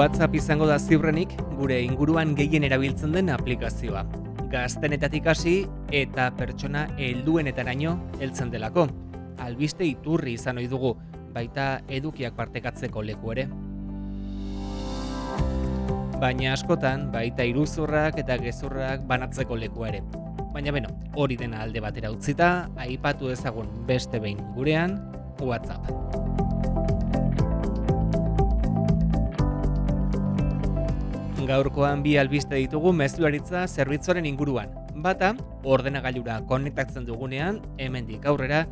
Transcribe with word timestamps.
WhatsApp 0.00 0.32
izango 0.32 0.64
da 0.64 0.78
ziurrenik 0.80 1.34
gure 1.58 1.76
inguruan 1.84 2.30
gehien 2.32 2.64
erabiltzen 2.64 3.12
den 3.12 3.28
aplikazioa. 3.34 4.06
Gaztenetatik 4.48 5.26
hasi 5.28 5.52
eta 5.92 6.30
pertsona 6.38 6.86
helduenetaraino 6.96 7.92
heltzen 8.16 8.48
delako. 8.54 8.86
Albiste 9.44 9.84
iturri 9.84 10.38
izan 10.38 10.56
ohi 10.56 10.70
dugu, 10.72 10.94
baita 11.36 11.68
edukiak 12.00 12.32
partekatzeko 12.38 13.04
leku 13.10 13.36
ere. 13.36 13.44
Baina 16.24 16.54
askotan 16.54 17.10
baita 17.12 17.44
iruzurrak 17.52 18.24
eta 18.24 18.40
gezurrak 18.40 19.04
banatzeko 19.10 19.60
leku 19.66 19.84
ere. 19.92 20.00
Baina 20.54 20.72
beno, 20.72 20.96
hori 21.12 21.36
dena 21.36 21.60
alde 21.66 21.84
batera 21.84 22.08
utzita, 22.16 22.70
aipatu 22.88 23.28
ezagun 23.36 23.68
beste 23.84 24.16
behin 24.16 24.40
gurean, 24.56 24.96
WhatsApp. 25.44 26.39
Gaurkoan 31.46 32.02
bi 32.02 32.16
albiste 32.20 32.56
ditugu 32.58 32.92
mezularitza 32.92 33.66
zerbitzuaren 33.68 34.26
inguruan. 34.26 34.70
Bata, 35.04 35.34
ordenagailura 35.64 36.40
konektatzen 36.48 37.06
dugunean, 37.08 37.60
hemendik 37.78 38.26
aurrera, 38.26 38.64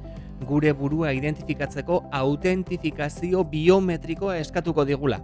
gure 0.47 0.73
burua 0.73 1.13
identifikatzeko 1.17 2.03
autentifikazio 2.13 3.45
biometrikoa 3.45 4.39
eskatuko 4.43 4.85
digula. 4.85 5.21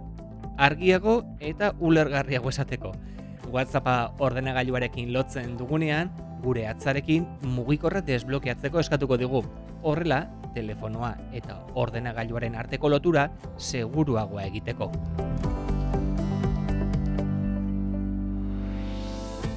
Argiago 0.57 1.21
eta 1.39 1.73
ulergarriago 1.79 2.49
esateko. 2.49 2.93
WhatsAppa 3.51 4.15
ordenagailuarekin 4.19 5.11
lotzen 5.13 5.57
dugunean, 5.57 6.11
gure 6.43 6.67
atzarekin 6.67 7.27
mugikorra 7.55 8.01
desblokeatzeko 8.05 8.81
eskatuko 8.81 9.17
digu. 9.21 9.43
Horrela, 9.83 10.25
telefonoa 10.55 11.15
eta 11.33 11.59
ordenagailuaren 11.75 12.55
arteko 12.55 12.89
lotura 12.89 13.29
seguruagoa 13.57 14.47
egiteko. 14.49 14.91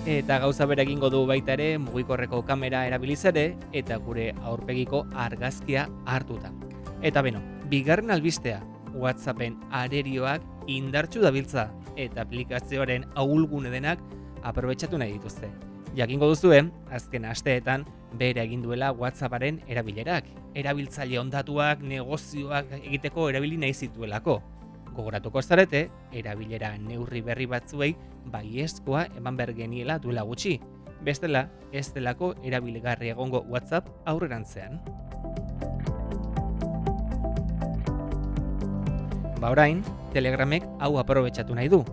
Eta 0.09 0.39
gauza 0.41 0.65
bere 0.65 0.87
egingo 0.87 1.11
du 1.13 1.19
baita 1.29 1.53
ere 1.53 1.77
mugikorreko 1.85 2.39
kamera 2.49 2.87
erabiliz 2.89 3.19
ere 3.29 3.43
eta 3.77 3.99
gure 4.01 4.31
aurpegiko 4.41 5.03
argazkia 5.13 5.83
hartuta. 6.07 6.49
Eta 7.05 7.21
beno, 7.21 7.43
bigarren 7.69 8.15
albistea, 8.17 8.63
WhatsAppen 8.95 9.59
arerioak 9.83 10.49
indartsu 10.79 11.21
dabiltza 11.21 11.67
eta 12.01 12.25
aplikazioaren 12.25 13.05
ahulgune 13.21 13.69
denak 13.69 14.01
aprobetxatu 14.49 14.97
nahi 14.97 15.19
dituzte. 15.19 15.53
Jakingo 15.95 16.33
duzue, 16.33 16.65
azken 16.89 17.29
asteetan 17.29 17.85
bere 18.17 18.47
egin 18.49 18.65
duela 18.65 18.95
WhatsApparen 18.97 19.61
erabilerak. 19.69 20.25
Erabiltzaile 20.57 21.21
ondatuak, 21.21 21.85
negozioak 21.85 22.79
egiteko 22.81 23.29
erabili 23.29 23.61
nahi 23.61 23.77
zituelako 23.77 24.41
gogoratuko 24.99 25.43
zarete, 25.43 25.87
erabilera 26.13 26.73
neurri 26.83 27.23
berri 27.23 27.47
batzuei 27.47 27.95
baiezkoa 28.33 29.07
eman 29.21 29.39
behar 29.39 29.55
geniela 29.55 29.99
duela 30.03 30.25
gutxi. 30.27 30.59
Bestela, 31.07 31.47
ez 31.71 31.87
delako 31.95 32.33
erabilgarri 32.43 33.13
egongo 33.15 33.45
WhatsApp 33.47 33.87
aurrerantzean. 34.11 34.81
Ba 39.39 39.53
orain, 39.55 39.85
Telegramek 40.11 40.65
hau 40.83 40.97
aprobetsatu 40.99 41.55
nahi 41.55 41.71
du. 41.71 41.85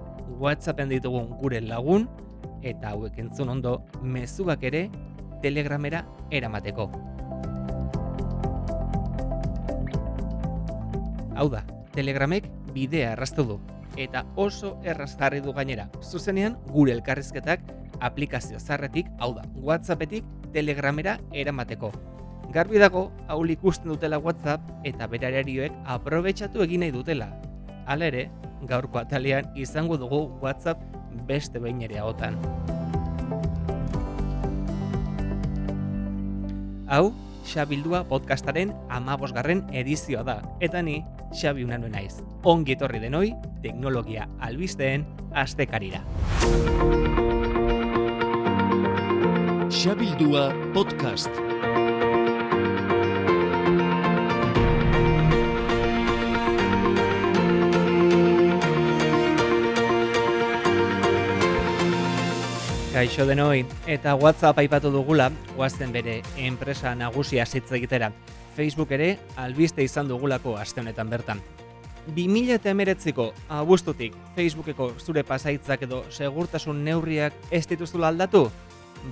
WhatsAppen 0.42 0.90
ditugun 0.90 1.30
gure 1.38 1.62
lagun 1.62 2.08
eta 2.66 2.96
hauek 2.96 3.20
entzun 3.22 3.54
ondo 3.54 3.78
mezuak 4.02 4.66
ere 4.66 4.88
Telegramera 5.44 6.02
eramateko. 6.34 6.90
Hau 11.36 11.50
da, 11.52 11.62
Telegramek 11.96 12.50
bidea 12.76 13.14
erraztu 13.16 13.46
du 13.48 13.56
eta 13.96 14.26
oso 14.36 14.74
erraz 14.84 15.14
jarri 15.16 15.40
du 15.42 15.54
gainera. 15.56 15.88
Zuzenean 16.04 16.58
gure 16.68 16.92
elkarrizketak 16.92 17.62
aplikazio 18.04 18.60
zarretik, 18.60 19.08
hau 19.20 19.34
da, 19.36 19.46
WhatsAppetik 19.56 20.26
Telegramera 20.52 21.18
eramateko. 21.32 21.92
Garbi 22.52 22.80
dago, 22.80 23.10
hau 23.28 23.44
ikusten 23.46 23.92
dutela 23.92 24.20
WhatsApp 24.20 24.62
eta 24.84 25.08
berararioek 25.08 25.72
aprobetsatu 25.86 26.64
egin 26.64 26.82
nahi 26.82 26.92
dutela. 26.92 27.32
Hala 27.86 28.08
ere, 28.12 28.30
gaurko 28.64 29.00
atalean 29.00 29.52
izango 29.56 29.98
dugu 29.98 30.30
WhatsApp 30.42 30.82
beste 31.28 31.60
behin 31.60 31.82
ere 31.82 32.00
haotan. 32.00 32.38
Hau, 36.88 37.14
Xabildua 37.46 38.04
podcastaren 38.10 38.72
amabosgarren 38.90 39.64
edizioa 39.74 40.24
da, 40.24 40.42
eta 40.60 40.82
ni 40.82 41.04
Xabi 41.36 41.66
Unanue 41.68 41.90
naiz. 41.92 42.22
Ongi 42.48 42.76
etorri 42.78 43.02
denoi, 43.04 43.34
teknologia 43.62 44.30
albisteen 44.40 45.06
astekarira. 45.36 46.00
Xabildua 49.70 50.48
podcast. 50.74 51.44
Kaixo 62.96 63.26
denoi, 63.28 63.66
eta 63.92 64.16
WhatsApp 64.16 64.62
aipatu 64.64 64.88
dugula, 64.94 65.28
guazten 65.58 65.92
bere 65.92 66.22
enpresa 66.40 66.96
nagusia 66.96 67.44
zitz 67.46 67.68
egitera. 67.76 68.14
Facebook 68.56 68.92
ere 68.96 69.18
albiste 69.36 69.84
izan 69.84 70.08
dugulako 70.08 70.56
aste 70.58 70.82
honetan 70.82 71.10
bertan. 71.12 71.42
2000 72.08 72.60
eta 72.60 72.70
emeretziko 72.70 73.32
abuztutik 73.50 74.14
Facebookeko 74.36 74.92
zure 75.02 75.24
pasaitzak 75.26 75.88
edo 75.88 76.04
segurtasun 76.12 76.84
neurriak 76.86 77.34
ez 77.52 77.66
dituzula 77.68 78.12
aldatu? 78.14 78.46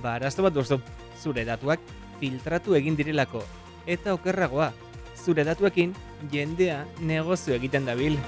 Ba, 0.02 0.14
araztu 0.16 0.46
bat 0.46 0.54
duzu, 0.54 0.80
zure 1.20 1.44
datuak 1.44 1.82
filtratu 2.20 2.78
egin 2.78 2.96
direlako. 2.96 3.42
Eta 3.86 4.14
okerragoa, 4.14 4.72
zure 5.18 5.44
datuekin 5.44 5.94
jendea 6.32 6.84
negozio 7.00 7.54
egiten 7.58 7.90
dabil. 7.90 8.18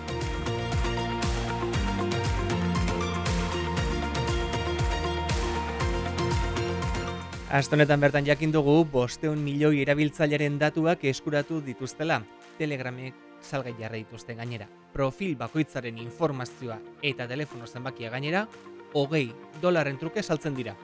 Astonetan 7.46 8.00
bertan 8.02 8.26
jakin 8.26 8.50
dugu, 8.50 8.80
bosteun 8.90 9.38
milioi 9.38 9.78
erabiltzailaren 9.84 10.56
datuak 10.58 11.04
eskuratu 11.06 11.60
dituztela. 11.62 12.16
Telegramek 12.58 13.14
salgai 13.38 13.76
jarra 13.78 14.00
dituzte 14.00 14.34
gainera. 14.34 14.66
Profil 14.92 15.36
bakoitzaren 15.38 16.00
informazioa 16.02 16.80
eta 17.06 17.28
telefono 17.30 17.68
zenbakia 17.70 18.10
gainera, 18.10 18.48
hogei 18.94 19.30
dolarren 19.62 19.98
truke 19.98 20.24
saltzen 20.24 20.56
dira. 20.58 20.74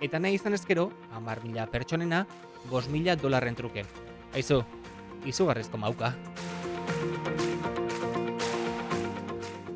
Eta 0.00 0.18
nahi 0.18 0.38
izan 0.40 0.56
ezkero, 0.56 0.88
amar 1.12 1.42
mila 1.44 1.66
pertsonena, 1.68 2.22
bos 2.70 2.88
mila 2.88 3.16
dolarren 3.20 3.54
truke. 3.54 3.84
Aizu, 4.32 4.62
izugarrizko 5.28 5.76
mauka. 5.76 6.14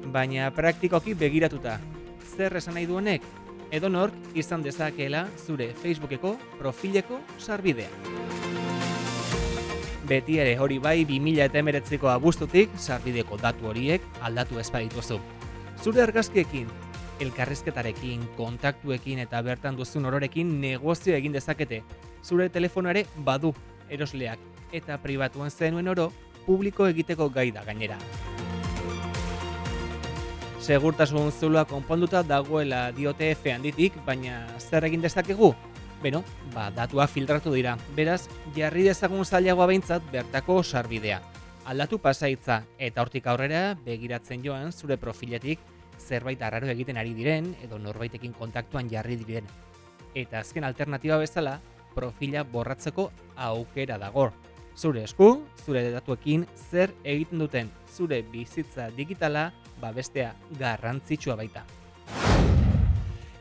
Baina 0.09 0.49
praktikoki 0.57 1.13
begiratuta. 1.13 1.77
Zer 2.33 2.57
esan 2.57 2.81
nahi 2.81 2.89
duenek? 2.89 3.29
Edonork 3.71 4.15
izan 4.35 4.63
dezakeela 4.63 5.27
zure 5.39 5.71
Facebookeko 5.83 6.37
profileko 6.59 7.21
sarbidea. 7.39 7.89
Beti 10.11 10.41
ere 10.43 10.57
hori 10.59 10.81
bai 10.83 11.05
2000 11.07 11.45
eta 11.47 11.61
emeretziko 11.63 12.11
abuztutik 12.11 12.73
sarbideko 12.77 13.39
datu 13.39 13.71
horiek 13.71 14.03
aldatu 14.27 14.59
ezpadituzu. 14.59 15.21
Zure 15.81 16.03
argazkiekin, 16.03 16.67
elkarrizketarekin, 17.23 18.25
kontaktuekin 18.37 19.23
eta 19.23 19.43
bertan 19.47 19.79
duzun 19.79 20.11
ororekin 20.11 20.57
negozio 20.61 21.15
egin 21.15 21.37
dezakete. 21.39 21.85
Zure 22.25 22.49
telefonare 22.49 23.07
badu 23.17 23.55
erosleak 23.89 24.43
eta 24.73 24.99
pribatuan 24.99 25.51
zenuen 25.51 25.89
oro 25.89 26.11
publiko 26.47 26.89
egiteko 26.91 27.31
gai 27.31 27.51
da 27.55 27.65
gainera 27.65 27.99
segurtasun 30.61 31.33
zulua 31.33 31.65
konponduta 31.65 32.23
dagoela 32.23 32.91
diote 32.93 33.31
F 33.33 33.51
handitik, 33.53 33.97
baina 34.05 34.45
zer 34.61 34.85
egin 34.85 35.01
dezakegu? 35.01 35.55
Beno, 36.03 36.23
ba, 36.55 36.69
datua 36.71 37.07
filtratu 37.09 37.53
dira. 37.53 37.77
Beraz, 37.97 38.29
jarri 38.57 38.85
dezagun 38.85 39.25
zailagoa 39.25 39.67
behintzat 39.73 40.05
bertako 40.13 40.63
sarbidea. 40.63 41.21
Aldatu 41.65 41.99
pasaitza 41.99 42.63
eta 42.79 43.03
hortik 43.03 43.27
aurrera 43.27 43.75
begiratzen 43.85 44.45
joan 44.45 44.73
zure 44.73 44.97
profiletik 44.97 45.61
zerbait 46.01 46.41
arraro 46.43 46.71
egiten 46.73 46.97
ari 46.97 47.13
diren 47.15 47.53
edo 47.65 47.79
norbaitekin 47.79 48.33
kontaktuan 48.33 48.89
jarri 48.91 49.17
diren. 49.21 49.49
Eta 50.15 50.41
azken 50.41 50.65
alternatiba 50.65 51.19
bezala, 51.21 51.61
profila 51.95 52.45
borratzeko 52.45 53.11
aukera 53.37 53.99
dago. 53.99 54.31
Zure 54.77 55.05
esku, 55.05 55.43
zure 55.65 55.91
datuekin 55.93 56.47
zer 56.71 56.93
egiten 57.05 57.39
duten 57.43 57.71
zure 57.91 58.23
bizitza 58.23 58.89
digitala 58.97 59.51
ba 59.81 59.93
bestea 59.93 60.35
garrantzitsua 60.59 61.37
baita. 61.37 61.65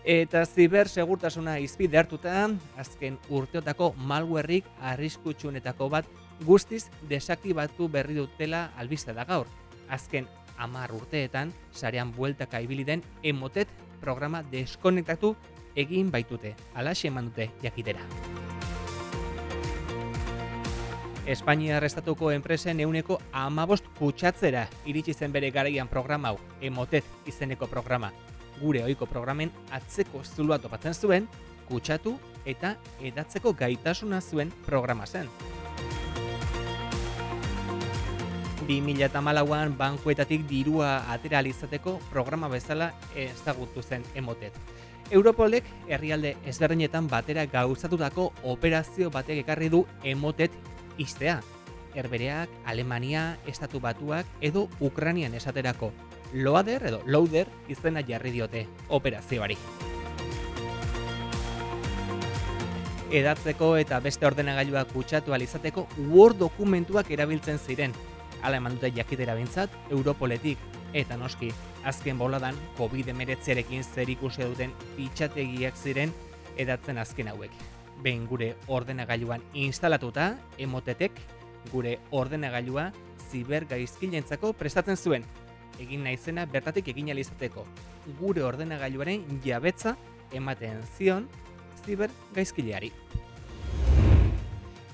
Eta 0.10 0.42
ziber 0.46 0.88
segurtasuna 0.90 1.58
izpide 1.60 2.00
hartuta, 2.00 2.48
azken 2.80 3.20
urteotako 3.30 3.92
malwareik 4.10 4.66
arriskutsuenetako 4.92 5.90
bat 5.90 6.10
guztiz 6.48 6.88
desaktibatu 7.10 7.90
berri 7.92 8.16
dutela 8.18 8.70
albiste 8.78 9.14
da 9.14 9.28
gaur. 9.28 9.46
Azken 9.90 10.28
amar 10.58 10.92
urteetan, 10.96 11.54
sarean 11.72 12.12
bueltaka 12.16 12.62
ibili 12.62 12.84
den 12.88 13.04
emotet 13.24 13.68
programa 14.02 14.42
deskonektatu 14.52 15.36
egin 15.76 16.12
baitute, 16.12 16.56
alaxe 16.74 17.08
eman 17.12 17.30
dute 17.30 17.52
jakitera. 17.64 18.06
Espainia 21.30 21.76
arrestatuko 21.78 22.32
enpresen 22.34 22.80
euneko 22.82 23.20
amabost 23.38 23.86
kutsatzera 24.00 24.64
iritsi 24.90 25.14
zen 25.14 25.30
bere 25.30 25.52
garaian 25.54 25.88
programa 25.88 26.32
hau, 26.32 26.40
emotet 26.60 27.06
izeneko 27.30 27.68
programa. 27.70 28.10
Gure 28.58 28.82
ohiko 28.82 29.06
programen 29.06 29.52
atzeko 29.70 30.24
zulua 30.24 30.58
topatzen 30.58 30.98
zuen, 30.98 31.28
kutsatu 31.68 32.16
eta 32.50 32.72
edatzeko 33.12 33.54
gaitasuna 33.54 34.24
zuen 34.26 34.50
programa 34.66 35.06
zen. 35.06 35.30
2008an 38.66 39.78
bankuetatik 39.78 40.48
dirua 40.50 41.04
atera 41.14 41.44
izateko 41.46 42.00
programa 42.10 42.50
bezala 42.50 42.90
ezagutu 43.14 43.84
zen 43.84 44.02
emotet. 44.16 44.58
Europolek 45.12 45.66
herrialde 45.90 46.36
ezberdinetan 46.46 47.08
batera 47.10 47.46
gauzatutako 47.46 48.32
operazio 48.44 49.10
batek 49.10 49.44
ekarri 49.44 49.70
du 49.70 49.86
emotet 50.04 50.52
iztea. 51.00 51.42
Herbereak, 51.96 52.50
Alemania, 52.66 53.40
Estatu 53.48 53.80
Batuak 53.80 54.28
edo 54.42 54.68
Ukranian 54.80 55.34
esaterako. 55.34 55.92
Loader 56.34 56.86
edo 56.86 57.02
Loader 57.08 57.48
izena 57.68 58.04
jarri 58.06 58.32
diote 58.36 58.68
operazioari. 58.90 59.58
Edatzeko 63.10 63.72
eta 63.82 63.98
beste 64.06 64.28
ordenagailuak 64.28 64.92
kutsatu 64.94 65.34
alizateko 65.34 65.88
Word 66.12 66.38
dokumentuak 66.38 67.10
erabiltzen 67.10 67.58
ziren, 67.58 67.96
ala 68.44 68.60
eman 68.62 68.78
dute 68.78 68.92
jakitera 68.94 69.34
bintzat, 69.34 69.74
Europoletik, 69.90 70.62
eta 70.94 71.18
noski, 71.18 71.50
azken 71.90 72.22
boladan, 72.22 72.56
COVID-19 72.78 73.42
zer 73.90 74.14
ikusi 74.14 74.46
duten 74.46 74.78
pitxategiak 74.96 75.76
ziren 75.76 76.14
edatzen 76.58 77.02
azken 77.02 77.34
hauek. 77.34 77.79
Behin 78.04 78.26
gure 78.28 78.54
ordenagailuan 78.68 79.44
instalatuta, 79.54 80.38
emotetek, 80.58 81.12
gure 81.72 81.98
ordenagailua 82.12 82.92
zibergaizkilentzako 83.30 84.54
prestatzen 84.54 84.98
zuen. 84.98 85.26
Egin 85.80 86.04
naizena 86.04 86.46
bertatik 86.46 86.88
egin 86.92 87.12
alizateko. 87.12 87.66
Gure 88.20 88.44
ordenagailuaren 88.44 89.26
jabetza 89.44 89.96
ematen 90.32 90.82
zion 90.96 91.28
zibergaizkileari. 91.86 92.92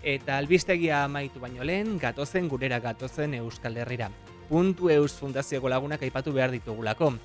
Eta 0.06 0.38
albistegia 0.38 1.04
amaitu 1.04 1.40
baino 1.42 1.66
lehen, 1.66 1.98
gatozen 1.98 2.50
gurera 2.50 2.80
gatozen 2.80 3.34
Euskal 3.40 3.78
Herrira. 3.78 4.12
Puntu 4.50 4.92
Eus 4.94 5.16
Fundazioko 5.18 5.70
lagunak 5.70 6.04
aipatu 6.06 6.34
behar 6.34 6.52
ditugulako. 6.54 7.16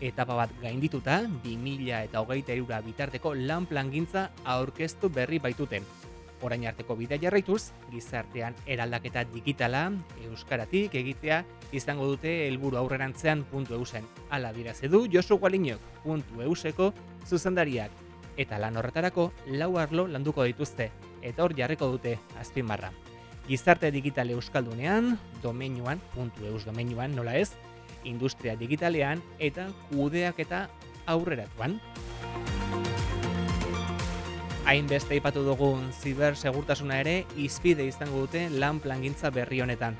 Etapa 0.00 0.32
bat 0.32 0.52
gaindituta, 0.62 1.26
2000 1.44 2.04
eta 2.06 2.22
hogeita 2.24 2.54
erura 2.54 2.78
bitarteko 2.80 3.34
lan 3.36 3.66
plangintza 3.68 4.30
aurkeztu 4.48 5.10
berri 5.12 5.38
baituten. 5.38 5.84
Orain 6.40 6.64
arteko 6.64 6.96
bidea 6.96 7.18
jarraituz, 7.20 7.74
gizartean 7.92 8.56
eraldaketa 8.64 9.26
digitala, 9.28 9.90
euskaratik 10.24 10.96
egitea, 10.96 11.42
izango 11.76 12.06
dute 12.08 12.32
helburu 12.46 12.80
aurrerantzean 12.80 13.44
puntu 13.50 13.76
eusen. 13.76 14.08
Ala 14.30 14.54
dirazedu 14.56 15.02
Josu 15.12 15.36
Gualinok 15.36 15.84
puntu 16.02 16.40
euseko 16.40 16.94
zuzendariak. 17.28 17.92
Eta 18.40 18.56
lan 18.56 18.80
horretarako, 18.80 19.30
lau 19.52 19.74
arlo 19.76 20.06
landuko 20.08 20.48
dituzte, 20.48 20.88
eta 21.20 21.44
hor 21.44 21.52
jarriko 21.52 21.90
dute 21.92 22.16
azpimarra. 22.40 22.88
Gizarte 23.44 23.90
digital 23.92 24.30
euskaldunean, 24.32 25.18
domeinuan, 25.42 26.00
puntu 26.14 26.46
eus 26.48 26.64
domeinuan, 26.64 27.12
nola 27.12 27.36
ez, 27.36 27.50
industria 28.04 28.56
digitalean 28.56 29.22
eta 29.38 29.68
kudeak 29.90 30.40
eta 30.40 30.68
aurreratuan. 31.06 31.80
Hainbeste 34.70 35.16
ipatu 35.16 35.42
dugun 35.42 35.88
ziber 35.90 36.36
segurtasuna 36.36 37.00
ere 37.00 37.24
izpide 37.36 37.86
izango 37.88 38.26
dute 38.26 38.48
lan 38.50 38.78
plangintza 38.80 39.30
berri 39.34 39.62
honetan. 39.64 39.96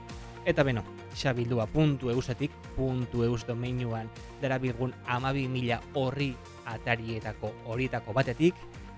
Eta 0.47 0.63
beno, 0.65 0.85
xabildua 1.17 1.67
puntu 1.67 2.11
eusetik, 2.13 2.53
puntu 2.77 3.25
eus 3.25 3.43
domeinuan, 3.49 4.09
dara 4.41 4.59
birgun 4.59 4.95
amabi 5.07 5.49
mila 5.49 5.81
horri 5.95 6.35
atarietako 6.65 7.53
horietako 7.67 8.15
batetik, 8.17 8.55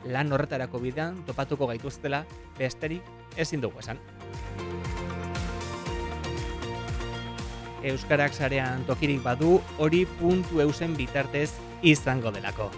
lan 0.06 0.32
horretarako 0.32 0.82
bidean 0.82 1.22
topatuko 1.26 1.70
gaituztela 1.70 2.25
besterik 2.58 3.02
ezin 3.37 3.62
dugu 3.62 3.82
esan. 3.82 3.98
Euskarak 7.82 8.34
sarean 8.34 8.84
tokirik 8.87 9.23
badu 9.23 9.56
hori 9.79 10.05
puntu 10.20 10.61
eusen 10.62 10.94
bitartez 10.96 11.50
izango 11.82 12.31
delako. 12.31 12.70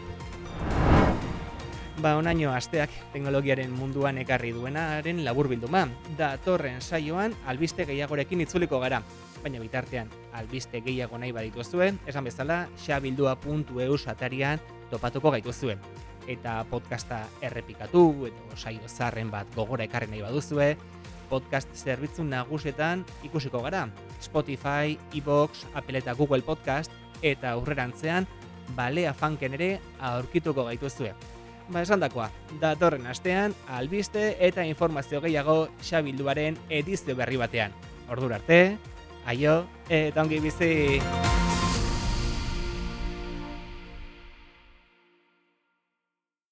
Ba, 2.01 2.17
onaino 2.19 2.53
asteak 2.53 2.93
teknologiaren 3.12 3.71
munduan 3.73 4.19
ekarri 4.21 4.53
duenaren 4.53 5.23
labur 5.25 5.49
bilduma. 5.49 5.87
Da, 6.19 6.35
torren 6.45 6.81
saioan 6.81 7.37
albiste 7.47 7.87
gehiagorekin 7.89 8.45
itzuliko 8.45 8.81
gara. 8.81 9.03
Baina 9.45 9.61
bitartean, 9.61 10.09
albiste 10.33 10.81
gehiago 10.81 11.21
nahi 11.21 11.33
baditu 11.37 11.65
zuen, 11.65 12.01
esan 12.09 12.25
bezala, 12.25 12.65
xabildua.eus 12.81 14.03
atarian 14.09 14.61
topatuko 14.91 15.33
gaitu 15.37 15.53
zuen 15.53 15.81
eta 16.29 16.65
podcasta 16.71 17.25
errepikatu 17.45 18.05
edo 18.29 18.56
saio 18.56 18.89
zarren 18.89 19.31
bat 19.31 19.49
gogora 19.56 19.85
ekarri 19.85 20.09
nahi 20.11 20.23
baduzue, 20.25 20.75
podcast 21.31 21.71
zerbitzu 21.75 22.25
nagusetan 22.25 23.05
ikusiko 23.26 23.62
gara. 23.65 23.87
Spotify, 24.23 24.99
iBox, 25.12 25.67
Apple 25.75 25.99
eta 25.99 26.15
Google 26.15 26.43
Podcast 26.43 26.93
eta 27.23 27.55
aurrerantzean 27.55 28.26
balea 28.76 29.12
fanken 29.15 29.55
ere 29.59 29.71
aurkituko 30.00 30.65
gaituzue. 30.69 31.15
Ba 31.69 31.81
esan 31.81 32.03
dakoa, 32.05 32.29
datorren 32.61 33.06
astean, 33.09 33.55
albiste 33.69 34.35
eta 34.44 34.67
informazio 34.69 35.23
gehiago 35.25 35.69
xabilduaren 35.81 36.59
edizio 36.69 37.17
berri 37.17 37.41
batean. 37.41 37.73
Ordur 38.12 38.37
arte, 38.37 38.77
aio, 39.25 39.62
eta 39.88 40.27
ongi 40.27 40.43
bizi! 40.44 40.75